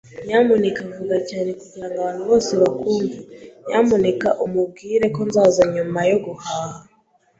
Nyamuneka 0.25 0.81
vuga 0.95 1.17
cyane 1.29 1.49
kugirango 1.59 1.95
abantu 1.99 2.21
bose 2.29 2.51
bakwumve. 2.61 3.19
Nyamuneka 3.67 4.27
umubwire 4.45 5.05
ko 5.15 5.21
nzaza 5.27 5.61
nyuma 5.75 5.99
yo 6.11 6.17
guhaha. 6.25 6.79